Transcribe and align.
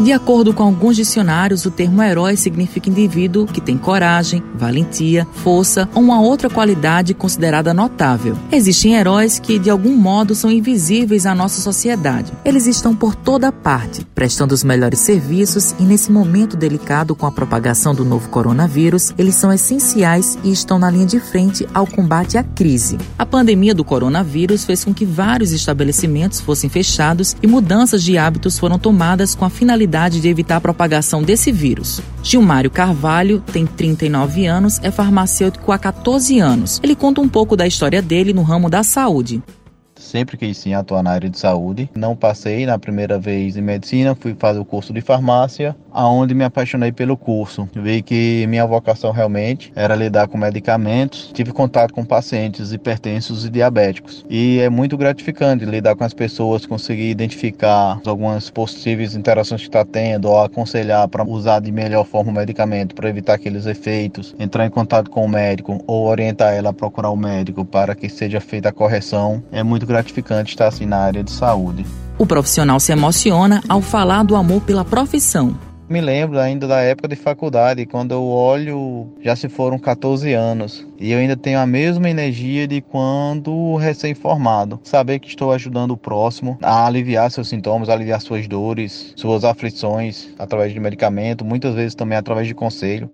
De 0.00 0.12
acordo 0.12 0.54
com 0.54 0.62
alguns 0.62 0.94
dicionários, 0.94 1.66
o 1.66 1.72
termo 1.72 2.00
herói 2.00 2.36
significa 2.36 2.88
indivíduo 2.88 3.46
que 3.46 3.60
tem 3.60 3.76
coragem, 3.76 4.40
valentia, 4.54 5.26
força 5.42 5.88
ou 5.92 6.00
uma 6.00 6.20
outra 6.20 6.48
qualidade 6.48 7.12
considerada 7.14 7.74
notável. 7.74 8.38
Existem 8.52 8.94
heróis 8.94 9.40
que, 9.40 9.58
de 9.58 9.68
algum 9.68 9.96
modo, 9.96 10.36
são 10.36 10.52
invisíveis 10.52 11.26
à 11.26 11.34
nossa 11.34 11.60
sociedade. 11.60 12.32
Eles 12.44 12.68
estão 12.68 12.94
por 12.94 13.16
toda 13.16 13.50
parte, 13.50 14.06
prestando 14.14 14.54
os 14.54 14.62
melhores 14.62 15.00
serviços 15.00 15.74
e, 15.80 15.82
nesse 15.82 16.12
momento 16.12 16.56
delicado 16.56 17.16
com 17.16 17.26
a 17.26 17.32
propagação 17.32 17.92
do 17.92 18.04
novo 18.04 18.28
coronavírus, 18.28 19.12
eles 19.18 19.34
são 19.34 19.52
essenciais 19.52 20.38
e 20.44 20.52
estão 20.52 20.78
na 20.78 20.90
linha 20.92 21.06
de 21.06 21.18
frente 21.18 21.66
ao 21.74 21.88
combate 21.88 22.38
à 22.38 22.44
crise. 22.44 22.98
A 23.18 23.26
pandemia 23.26 23.74
do 23.74 23.82
coronavírus 23.82 24.64
fez 24.64 24.84
com 24.84 24.94
que 24.94 25.04
vários 25.04 25.50
estabelecimentos 25.50 26.40
fossem 26.40 26.70
fechados 26.70 27.36
e 27.42 27.48
mudanças 27.48 28.04
de 28.04 28.16
hábitos 28.16 28.60
foram 28.60 28.78
tomadas 28.78 29.34
com 29.34 29.44
a 29.44 29.50
finalidade 29.50 29.87
de 30.20 30.28
evitar 30.28 30.56
a 30.56 30.60
propagação 30.60 31.22
desse 31.22 31.50
vírus. 31.50 32.00
Gilmário 32.22 32.70
Carvalho 32.70 33.42
tem 33.52 33.66
39 33.66 34.46
anos, 34.46 34.78
é 34.82 34.90
farmacêutico 34.90 35.72
há 35.72 35.78
14 35.78 36.38
anos. 36.38 36.78
Ele 36.82 36.94
conta 36.94 37.20
um 37.20 37.28
pouco 37.28 37.56
da 37.56 37.66
história 37.66 38.02
dele 38.02 38.32
no 38.32 38.42
ramo 38.42 38.68
da 38.68 38.82
saúde 38.82 39.42
sempre 40.08 40.36
quis 40.36 40.56
sim 40.56 40.74
atuar 40.74 41.02
na 41.02 41.10
área 41.10 41.28
de 41.28 41.38
saúde. 41.38 41.90
Não 41.94 42.16
passei 42.16 42.64
na 42.64 42.78
primeira 42.78 43.18
vez 43.18 43.56
em 43.56 43.62
medicina, 43.62 44.14
fui 44.14 44.34
fazer 44.38 44.58
o 44.58 44.64
curso 44.64 44.92
de 44.92 45.00
farmácia, 45.00 45.76
aonde 45.92 46.34
me 46.34 46.44
apaixonei 46.44 46.90
pelo 46.90 47.16
curso. 47.16 47.68
Vi 47.74 48.02
que 48.02 48.46
minha 48.48 48.66
vocação 48.66 49.12
realmente 49.12 49.70
era 49.76 49.94
lidar 49.94 50.26
com 50.28 50.38
medicamentos. 50.38 51.30
Tive 51.34 51.52
contato 51.52 51.92
com 51.92 52.04
pacientes 52.04 52.72
hipertensos 52.72 53.44
e 53.44 53.50
diabéticos. 53.50 54.24
E 54.30 54.58
é 54.60 54.70
muito 54.70 54.96
gratificante 54.96 55.64
lidar 55.64 55.94
com 55.94 56.04
as 56.04 56.14
pessoas, 56.14 56.64
conseguir 56.64 57.10
identificar 57.10 58.00
algumas 58.06 58.48
possíveis 58.48 59.14
interações 59.14 59.60
que 59.60 59.68
está 59.68 59.84
tendo, 59.84 60.28
ou 60.28 60.40
aconselhar 60.40 61.06
para 61.08 61.24
usar 61.24 61.60
de 61.60 61.70
melhor 61.70 62.04
forma 62.04 62.30
o 62.30 62.34
medicamento 62.34 62.94
para 62.94 63.08
evitar 63.08 63.34
aqueles 63.34 63.66
efeitos, 63.66 64.34
entrar 64.38 64.64
em 64.64 64.70
contato 64.70 65.10
com 65.10 65.24
o 65.24 65.28
médico 65.28 65.82
ou 65.86 66.06
orientar 66.06 66.54
ela 66.54 66.70
a 66.70 66.72
procurar 66.72 67.10
o 67.10 67.16
médico 67.16 67.64
para 67.64 67.94
que 67.94 68.08
seja 68.08 68.40
feita 68.40 68.70
a 68.70 68.72
correção. 68.72 69.42
É 69.52 69.62
muito 69.62 69.84
gratificante 69.84 69.97
estar 70.00 70.68
assim 70.68 70.86
na 70.86 70.98
área 70.98 71.22
de 71.22 71.30
saúde. 71.30 71.84
O 72.18 72.26
profissional 72.26 72.80
se 72.80 72.92
emociona 72.92 73.62
ao 73.68 73.80
falar 73.80 74.24
do 74.24 74.34
amor 74.34 74.60
pela 74.62 74.84
profissão. 74.84 75.56
Me 75.88 76.02
lembro 76.02 76.38
ainda 76.38 76.68
da 76.68 76.82
época 76.82 77.08
de 77.08 77.16
faculdade, 77.16 77.86
quando 77.86 78.12
eu 78.12 78.22
olho, 78.22 79.10
já 79.22 79.34
se 79.34 79.48
foram 79.48 79.78
14 79.78 80.34
anos 80.34 80.86
e 81.00 81.12
eu 81.12 81.18
ainda 81.18 81.34
tenho 81.34 81.58
a 81.58 81.66
mesma 81.66 82.10
energia 82.10 82.68
de 82.68 82.82
quando 82.82 83.74
recém-formado. 83.76 84.78
Saber 84.84 85.18
que 85.18 85.28
estou 85.28 85.50
ajudando 85.50 85.92
o 85.92 85.96
próximo 85.96 86.58
a 86.62 86.86
aliviar 86.86 87.30
seus 87.30 87.48
sintomas, 87.48 87.88
a 87.88 87.94
aliviar 87.94 88.20
suas 88.20 88.46
dores, 88.46 89.14
suas 89.16 89.44
aflições 89.44 90.28
através 90.38 90.74
de 90.74 90.80
medicamento, 90.80 91.42
muitas 91.42 91.74
vezes 91.74 91.94
também 91.94 92.18
através 92.18 92.46
de 92.46 92.54
conselho. 92.54 93.10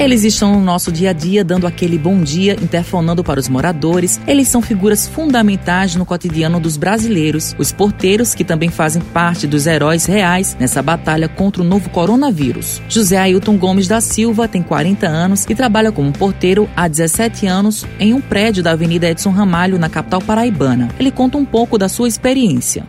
Eles 0.00 0.24
estão 0.24 0.54
no 0.54 0.62
nosso 0.62 0.90
dia 0.90 1.10
a 1.10 1.12
dia 1.12 1.44
dando 1.44 1.66
aquele 1.66 1.98
bom 1.98 2.22
dia, 2.22 2.54
interfonando 2.54 3.22
para 3.22 3.38
os 3.38 3.50
moradores. 3.50 4.18
Eles 4.26 4.48
são 4.48 4.62
figuras 4.62 5.06
fundamentais 5.06 5.94
no 5.94 6.06
cotidiano 6.06 6.58
dos 6.58 6.78
brasileiros, 6.78 7.54
os 7.58 7.70
porteiros 7.70 8.34
que 8.34 8.42
também 8.42 8.70
fazem 8.70 9.02
parte 9.02 9.46
dos 9.46 9.66
heróis 9.66 10.06
reais 10.06 10.56
nessa 10.58 10.82
batalha 10.82 11.28
contra 11.28 11.60
o 11.60 11.66
novo 11.66 11.90
coronavírus. 11.90 12.80
José 12.88 13.18
Ailton 13.18 13.58
Gomes 13.58 13.88
da 13.88 14.00
Silva 14.00 14.48
tem 14.48 14.62
40 14.62 15.06
anos 15.06 15.44
e 15.46 15.54
trabalha 15.54 15.92
como 15.92 16.12
porteiro 16.12 16.66
há 16.74 16.88
17 16.88 17.46
anos 17.46 17.84
em 17.98 18.14
um 18.14 18.22
prédio 18.22 18.62
da 18.62 18.70
Avenida 18.70 19.10
Edson 19.10 19.32
Ramalho, 19.32 19.78
na 19.78 19.90
capital 19.90 20.22
paraibana. 20.22 20.88
Ele 20.98 21.10
conta 21.10 21.36
um 21.36 21.44
pouco 21.44 21.76
da 21.76 21.90
sua 21.90 22.08
experiência. 22.08 22.86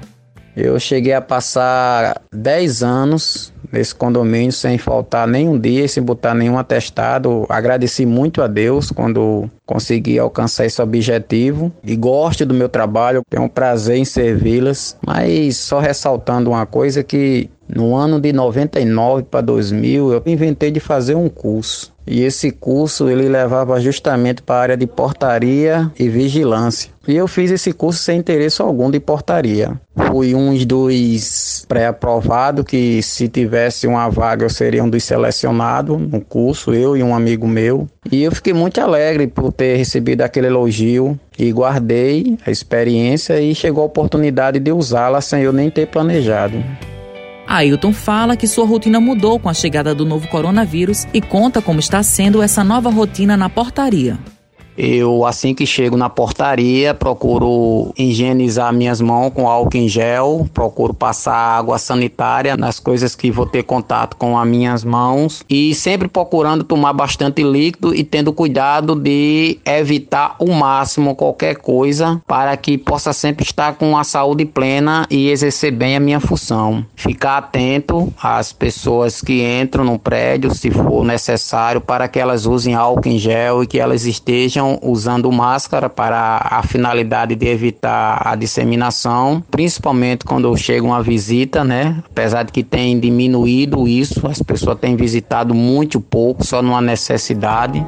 Eu 0.55 0.79
cheguei 0.79 1.13
a 1.13 1.21
passar 1.21 2.21
10 2.33 2.83
anos 2.83 3.53
nesse 3.71 3.95
condomínio 3.95 4.51
sem 4.51 4.77
faltar 4.77 5.27
nenhum 5.27 5.57
dia, 5.57 5.87
sem 5.87 6.03
botar 6.03 6.33
nenhum 6.33 6.57
atestado. 6.57 7.45
Agradeci 7.47 8.05
muito 8.05 8.41
a 8.41 8.47
Deus 8.47 8.91
quando 8.91 9.49
consegui 9.65 10.19
alcançar 10.19 10.65
esse 10.65 10.81
objetivo 10.81 11.71
e 11.83 11.95
gosto 11.95 12.45
do 12.45 12.53
meu 12.53 12.67
trabalho, 12.67 13.21
tenho 13.29 13.43
um 13.43 13.49
prazer 13.49 13.95
em 13.95 14.05
servi-las, 14.05 14.97
mas 15.05 15.57
só 15.57 15.79
ressaltando 15.79 16.49
uma 16.49 16.65
coisa 16.65 17.03
que 17.03 17.49
no 17.73 17.95
ano 17.95 18.19
de 18.19 18.33
99 18.33 19.23
para 19.23 19.41
2000 19.41 20.13
eu 20.13 20.23
inventei 20.25 20.71
de 20.71 20.79
fazer 20.79 21.15
um 21.15 21.29
curso. 21.29 21.91
E 22.05 22.23
esse 22.23 22.51
curso 22.51 23.09
ele 23.09 23.29
levava 23.29 23.79
justamente 23.79 24.41
para 24.41 24.55
a 24.55 24.61
área 24.61 24.77
de 24.77 24.87
portaria 24.87 25.89
e 25.97 26.09
vigilância. 26.09 26.91
E 27.07 27.15
eu 27.15 27.27
fiz 27.27 27.51
esse 27.51 27.71
curso 27.71 27.99
sem 27.99 28.19
interesse 28.19 28.61
algum 28.61 28.89
de 28.89 28.99
portaria. 28.99 29.79
Fui 30.07 30.35
um 30.35 30.53
dos 30.65 31.65
pré-aprovados 31.67 32.65
que 32.65 33.01
se 33.01 33.27
tivesse 33.27 33.87
uma 33.87 34.09
vaga 34.09 34.45
eu 34.45 34.49
seria 34.49 34.83
um 34.83 34.89
dos 34.89 35.03
selecionados 35.03 35.99
no 35.99 36.19
curso, 36.21 36.73
eu 36.73 36.97
e 36.97 37.03
um 37.03 37.15
amigo 37.15 37.47
meu. 37.47 37.87
E 38.11 38.23
eu 38.23 38.31
fiquei 38.31 38.53
muito 38.53 38.81
alegre 38.81 39.27
por 39.27 39.53
ter 39.53 39.77
recebido 39.77 40.21
aquele 40.21 40.47
elogio 40.47 41.17
e 41.37 41.51
guardei 41.51 42.37
a 42.45 42.51
experiência 42.51 43.39
e 43.39 43.53
chegou 43.55 43.83
a 43.83 43.87
oportunidade 43.87 44.59
de 44.59 44.71
usá-la 44.71 45.21
sem 45.21 45.43
eu 45.43 45.53
nem 45.53 45.69
ter 45.69 45.87
planejado. 45.87 46.61
Ailton 47.51 47.91
fala 47.91 48.37
que 48.37 48.47
sua 48.47 48.65
rotina 48.65 48.97
mudou 49.01 49.37
com 49.37 49.49
a 49.49 49.53
chegada 49.53 49.93
do 49.93 50.05
novo 50.05 50.25
coronavírus 50.29 51.05
e 51.13 51.19
conta 51.19 51.61
como 51.61 51.81
está 51.81 52.01
sendo 52.01 52.41
essa 52.41 52.63
nova 52.63 52.89
rotina 52.89 53.35
na 53.35 53.49
portaria. 53.49 54.17
Eu, 54.83 55.27
assim 55.27 55.53
que 55.53 55.63
chego 55.63 55.95
na 55.95 56.09
portaria, 56.09 56.91
procuro 56.91 57.93
higienizar 57.95 58.73
minhas 58.73 58.99
mãos 58.99 59.31
com 59.31 59.47
álcool 59.47 59.77
em 59.77 59.87
gel, 59.87 60.49
procuro 60.51 60.91
passar 60.91 61.35
água 61.35 61.77
sanitária 61.77 62.57
nas 62.57 62.79
coisas 62.79 63.15
que 63.15 63.29
vou 63.29 63.45
ter 63.45 63.61
contato 63.61 64.17
com 64.17 64.39
as 64.39 64.47
minhas 64.47 64.83
mãos 64.83 65.43
e 65.47 65.75
sempre 65.75 66.07
procurando 66.07 66.63
tomar 66.63 66.93
bastante 66.93 67.43
líquido 67.43 67.93
e 67.93 68.03
tendo 68.03 68.33
cuidado 68.33 68.95
de 68.95 69.59
evitar 69.63 70.35
o 70.39 70.51
máximo 70.51 71.13
qualquer 71.13 71.57
coisa 71.57 72.19
para 72.25 72.57
que 72.57 72.75
possa 72.75 73.13
sempre 73.13 73.45
estar 73.45 73.75
com 73.75 73.95
a 73.95 74.03
saúde 74.03 74.45
plena 74.45 75.05
e 75.11 75.29
exercer 75.29 75.71
bem 75.71 75.95
a 75.95 75.99
minha 75.99 76.19
função. 76.19 76.83
Ficar 76.95 77.37
atento 77.37 78.11
às 78.19 78.51
pessoas 78.51 79.21
que 79.21 79.43
entram 79.43 79.83
no 79.83 79.99
prédio, 79.99 80.55
se 80.55 80.71
for 80.71 81.05
necessário, 81.05 81.79
para 81.79 82.07
que 82.07 82.17
elas 82.17 82.47
usem 82.47 82.73
álcool 82.73 83.09
em 83.09 83.19
gel 83.19 83.61
e 83.61 83.67
que 83.67 83.79
elas 83.79 84.07
estejam 84.07 84.70
usando 84.81 85.31
máscara 85.31 85.89
para 85.89 86.37
a 86.43 86.63
finalidade 86.63 87.35
de 87.35 87.47
evitar 87.47 88.21
a 88.25 88.35
disseminação, 88.35 89.43
principalmente 89.49 90.25
quando 90.25 90.55
chega 90.57 90.85
uma 90.85 91.01
visita, 91.01 91.63
né? 91.63 92.01
Apesar 92.09 92.43
de 92.43 92.51
que 92.51 92.63
tem 92.63 92.99
diminuído 92.99 93.87
isso, 93.87 94.27
as 94.27 94.41
pessoas 94.41 94.79
têm 94.79 94.95
visitado 94.95 95.53
muito 95.53 95.99
pouco, 95.99 96.45
só 96.45 96.61
numa 96.61 96.81
necessidade. 96.81 97.83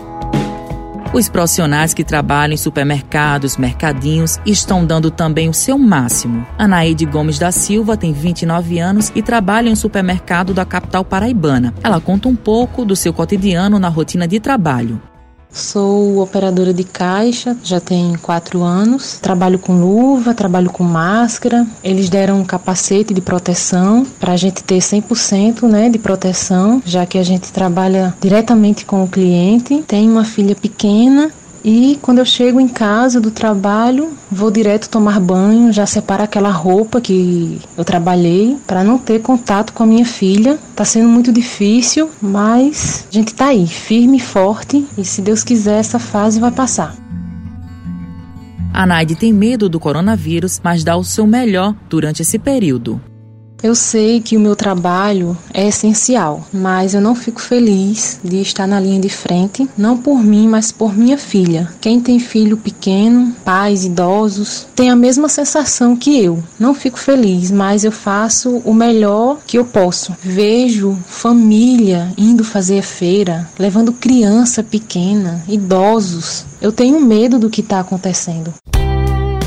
Os 1.13 1.29
profissionais 1.29 1.93
que 1.93 2.03
trabalham 2.03 2.55
em 2.55 2.57
supermercados, 2.57 3.55
mercadinhos, 3.55 4.39
estão 4.47 4.83
dando 4.83 5.11
também 5.11 5.47
o 5.47 5.53
seu 5.53 5.77
máximo. 5.77 6.43
Anaíde 6.57 7.05
Gomes 7.05 7.37
da 7.37 7.51
Silva 7.51 7.95
tem 7.95 8.11
29 8.11 8.79
anos 8.79 9.11
e 9.13 9.21
trabalha 9.21 9.69
em 9.69 9.73
um 9.73 9.75
supermercado 9.75 10.55
da 10.55 10.65
capital 10.65 11.05
paraibana. 11.05 11.71
Ela 11.83 12.01
conta 12.01 12.27
um 12.27 12.35
pouco 12.35 12.83
do 12.83 12.95
seu 12.95 13.13
cotidiano 13.13 13.77
na 13.77 13.89
rotina 13.89 14.27
de 14.27 14.39
trabalho. 14.39 14.99
Sou 15.53 16.19
operadora 16.19 16.73
de 16.73 16.83
caixa, 16.83 17.55
já 17.63 17.79
tem 17.79 18.15
quatro 18.15 18.63
anos. 18.63 19.19
Trabalho 19.19 19.59
com 19.59 19.79
luva, 19.79 20.33
trabalho 20.33 20.71
com 20.71 20.83
máscara. 20.83 21.65
Eles 21.83 22.09
deram 22.09 22.39
um 22.39 22.43
capacete 22.43 23.13
de 23.13 23.21
proteção 23.21 24.03
para 24.19 24.33
a 24.33 24.37
gente 24.37 24.63
ter 24.63 24.79
100% 24.79 25.63
né, 25.69 25.89
de 25.89 25.99
proteção, 25.99 26.81
já 26.83 27.05
que 27.05 27.19
a 27.19 27.23
gente 27.23 27.51
trabalha 27.51 28.15
diretamente 28.19 28.83
com 28.83 29.03
o 29.03 29.07
cliente. 29.07 29.83
Tenho 29.87 30.11
uma 30.11 30.25
filha 30.25 30.55
pequena 30.55 31.31
e 31.63 31.97
quando 32.01 32.19
eu 32.19 32.25
chego 32.25 32.59
em 32.59 32.67
casa 32.67 33.21
do 33.21 33.31
trabalho, 33.31 34.11
vou 34.29 34.51
direto 34.51 34.89
tomar 34.89 35.19
banho, 35.19 35.71
já 35.71 35.85
separo 35.85 36.23
aquela 36.23 36.49
roupa 36.49 36.99
que 36.99 37.59
eu 37.77 37.85
trabalhei 37.85 38.57
para 38.67 38.83
não 38.83 38.97
ter 38.97 39.21
contato 39.21 39.71
com 39.71 39.83
a 39.83 39.85
minha 39.85 40.05
filha. 40.05 40.59
Tá 40.75 40.83
sendo 40.83 41.07
muito 41.07 41.31
difícil, 41.31 42.09
mas 42.21 43.07
a 43.09 43.13
gente 43.13 43.33
tá 43.33 43.47
aí, 43.47 43.65
firme 43.65 44.17
e 44.17 44.19
forte, 44.19 44.85
e 44.97 45.05
se 45.05 45.21
Deus 45.21 45.43
quiser 45.43 45.79
essa 45.79 45.99
fase 45.99 46.39
vai 46.39 46.51
passar. 46.51 46.95
A 48.73 48.85
Naide 48.85 49.15
tem 49.15 49.31
medo 49.31 49.69
do 49.69 49.79
coronavírus, 49.79 50.59
mas 50.61 50.83
dá 50.83 50.97
o 50.97 51.03
seu 51.03 51.25
melhor 51.27 51.75
durante 51.87 52.23
esse 52.23 52.39
período. 52.39 52.99
Eu 53.63 53.75
sei 53.75 54.19
que 54.19 54.35
o 54.35 54.41
meu 54.41 54.57
trabalho 54.57 55.37
é 55.53 55.69
essencial, 55.69 56.45
mas 56.51 56.93
eu 56.93 56.99
não 56.99 57.15
fico 57.15 57.39
feliz 57.39 58.19
de 58.21 58.41
estar 58.41 58.67
na 58.67 58.77
linha 58.77 58.99
de 58.99 59.07
frente, 59.07 59.69
não 59.77 59.97
por 59.97 60.21
mim, 60.21 60.49
mas 60.49 60.69
por 60.69 60.93
minha 60.93 61.17
filha. 61.17 61.71
Quem 61.79 62.01
tem 62.01 62.19
filho 62.19 62.57
pequeno, 62.57 63.33
pais 63.45 63.85
idosos, 63.85 64.67
tem 64.75 64.89
a 64.89 64.97
mesma 64.97 65.29
sensação 65.29 65.95
que 65.95 66.21
eu. 66.21 66.43
Não 66.59 66.73
fico 66.73 66.99
feliz, 66.99 67.51
mas 67.51 67.85
eu 67.85 67.91
faço 67.91 68.61
o 68.65 68.73
melhor 68.73 69.37
que 69.47 69.57
eu 69.57 69.63
posso. 69.63 70.13
Vejo 70.21 70.97
família 71.07 72.11
indo 72.17 72.43
fazer 72.43 72.81
feira, 72.81 73.49
levando 73.57 73.93
criança 73.93 74.61
pequena, 74.61 75.41
idosos. 75.47 76.43
Eu 76.61 76.73
tenho 76.73 76.99
medo 76.99 77.39
do 77.39 77.49
que 77.49 77.61
está 77.61 77.79
acontecendo. 77.79 78.53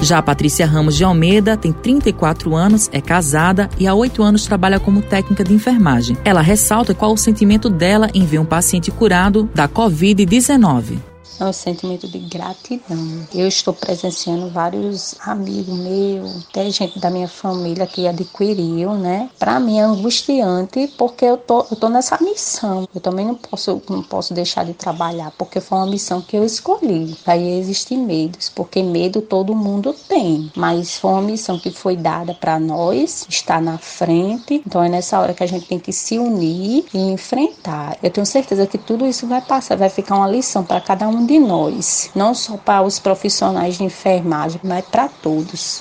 Já 0.06 0.18
a 0.18 0.22
Patrícia 0.22 0.64
Ramos 0.64 0.94
de 0.94 1.02
Almeida 1.02 1.56
tem 1.56 1.72
34 1.72 2.54
anos, 2.54 2.88
é 2.92 3.00
casada 3.00 3.68
e 3.76 3.88
há 3.88 3.92
oito 3.92 4.22
anos 4.22 4.46
trabalha 4.46 4.78
como 4.78 5.02
técnica 5.02 5.42
de 5.42 5.52
enfermagem. 5.52 6.16
Ela 6.24 6.40
ressalta 6.40 6.94
qual 6.94 7.12
o 7.12 7.16
sentimento 7.16 7.68
dela 7.68 8.08
em 8.14 8.24
ver 8.24 8.38
um 8.38 8.44
paciente 8.44 8.92
curado 8.92 9.50
da 9.52 9.68
Covid-19 9.68 11.15
é 11.38 11.44
um 11.44 11.52
sentimento 11.52 12.08
de 12.08 12.19
gratidão. 12.19 13.26
Eu 13.34 13.46
estou 13.46 13.75
presenciando 13.75 14.49
vários 14.50 15.14
amigos 15.20 15.76
meus, 15.78 16.46
até 16.49 16.70
gente 16.70 16.99
da 16.99 17.11
minha 17.11 17.28
família 17.28 17.87
que 17.87 18.06
adquiriu, 18.06 18.94
né? 18.94 19.28
Para 19.38 19.61
mim 19.61 19.78
é 19.78 19.82
angustiante 19.82 20.93
porque 20.96 21.25
eu 21.25 21.37
tô, 21.37 21.67
eu 21.70 21.76
tô 21.76 21.88
nessa 21.88 22.19
missão. 22.23 22.88
Eu 22.94 23.00
também 23.00 23.26
não 23.26 23.34
posso, 23.34 23.82
não 23.88 24.02
posso 24.02 24.32
deixar 24.32 24.64
de 24.64 24.73
trabalhar 24.73 25.32
porque 25.37 25.61
foi 25.61 25.78
uma 25.78 25.87
missão 25.87 26.20
que 26.20 26.37
eu 26.37 26.44
escolhi. 26.44 27.17
Aí 27.26 27.58
existem 27.58 27.99
medos, 27.99 28.49
porque 28.49 28.82
medo 28.82 29.20
todo 29.20 29.55
mundo 29.55 29.94
tem, 30.08 30.50
mas 30.56 30.96
foi 30.96 31.11
uma 31.11 31.23
missão 31.23 31.58
que 31.58 31.70
foi 31.70 31.96
dada 31.96 32.34
para 32.34 32.58
nós, 32.58 33.26
estar 33.28 33.61
na 33.61 33.78
frente. 33.78 34.62
Então 34.67 34.82
é 34.82 34.88
nessa 34.88 35.20
hora 35.20 35.34
que 35.34 35.43
a 35.43 35.46
gente 35.46 35.67
tem 35.67 35.78
que 35.78 35.93
se 35.93 36.19
unir 36.19 36.84
e 36.94 36.99
enfrentar. 36.99 37.99
Eu 38.02 38.11
tenho 38.11 38.26
certeza 38.26 38.67
que 38.67 38.78
tudo 38.78 39.06
isso 39.06 39.26
vai 39.26 39.40
passar, 39.40 39.76
vai 39.76 39.90
ficar 39.90 40.17
uma 40.17 40.28
lição 40.28 40.64
para 40.64 40.81
cada 40.81 41.08
um 41.08 41.15
de 41.24 41.38
nós, 41.38 42.10
não 42.14 42.34
só 42.34 42.56
para 42.56 42.82
os 42.82 42.98
profissionais 42.98 43.78
de 43.78 43.84
enfermagem, 43.84 44.60
mas 44.64 44.84
para 44.84 45.08
todos. 45.08 45.80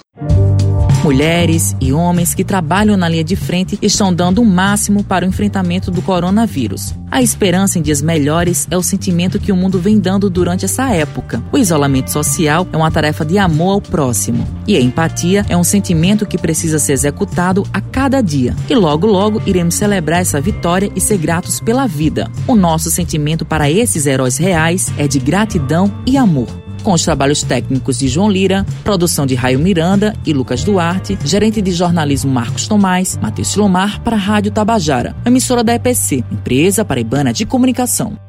Mulheres 1.06 1.75
e 1.80 1.94
homens 1.94 2.34
que 2.34 2.44
trabalham 2.44 2.98
na 2.98 3.07
linha 3.07 3.24
de 3.24 3.36
frente 3.36 3.78
estão 3.80 4.12
dando 4.12 4.42
o 4.42 4.46
máximo 4.46 5.04
para 5.04 5.24
o 5.24 5.30
enfrentamento 5.30 5.92
do 5.92 6.02
coronavírus. 6.02 6.96
A 7.12 7.22
esperança 7.22 7.78
em 7.78 7.84
dias 7.84 8.02
melhores 8.02 8.68
é 8.72 8.75
o 8.75 8.81
sentimento 8.81 9.38
que 9.38 9.52
o 9.52 9.56
mundo 9.56 9.78
vem 9.78 10.00
dando 10.00 10.31
durante 10.31 10.66
essa 10.66 10.90
época. 10.90 11.44
O 11.52 11.60
isolamento 11.60 12.10
social 12.10 12.68
é 12.74 12.75
uma 12.75 12.90
tarefa 12.90 13.24
de 13.24 13.38
amor 13.38 13.74
ao 13.74 13.81
próximo. 13.81 14.48
E 14.66 14.75
a 14.75 14.81
empatia 14.81 15.46
é 15.48 15.56
um 15.56 15.63
sentimento 15.63 16.25
que 16.25 16.40
precisa 16.40 16.80
ser 16.80 16.94
executado 16.94 17.68
a 17.72 17.80
cada 17.80 18.19
dia. 18.19 18.56
E 18.68 18.74
logo, 18.74 19.06
logo 19.06 19.40
iremos 19.46 19.75
celebrar 19.75 20.22
essa 20.22 20.42
vitória 20.42 20.92
e 20.96 21.00
ser 21.00 21.19
gratos 21.19 21.60
pela 21.60 21.86
vida. 21.86 22.31
O 22.48 22.56
nosso 22.56 22.90
sentimento 22.90 23.46
para 23.46 23.69
esses 23.69 24.08
heróis 24.08 24.38
reais 24.38 24.92
é 24.98 25.08
de 25.08 25.19
gratidão 25.19 25.94
e 26.04 26.18
amor 26.18 26.65
com 26.86 26.94
os 26.94 27.04
trabalhos 27.04 27.42
técnicos 27.42 27.98
de 27.98 28.08
João 28.08 28.30
Lira, 28.30 28.64
produção 28.84 29.26
de 29.26 29.34
Raio 29.34 29.58
Miranda 29.58 30.14
e 30.24 30.32
Lucas 30.32 30.64
Duarte, 30.64 31.18
gerente 31.26 31.60
de 31.60 31.72
jornalismo 31.72 32.32
Marcos 32.32 32.68
Tomás, 32.68 33.18
Matheus 33.20 33.56
Lomar 33.56 34.02
para 34.02 34.16
a 34.16 34.20
Rádio 34.20 34.52
Tabajara, 34.52 35.16
emissora 35.26 35.64
da 35.64 35.74
EPC, 35.74 36.24
empresa 36.32 36.86
paraibana 36.86 37.34
de 37.34 37.44
comunicação. 37.44 38.25